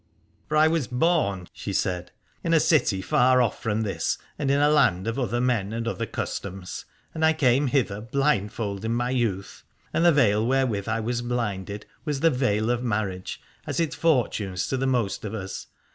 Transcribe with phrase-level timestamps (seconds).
[0.47, 2.11] For I was born, she said,
[2.43, 6.07] in a city far off from this, in a land of other men and other
[6.07, 9.61] customs, and I came hither blindfold in my youth.
[9.93, 14.65] And the veil wherewith I was blinded was the veil of marriage, as it fortunes
[14.69, 15.67] to the most of us.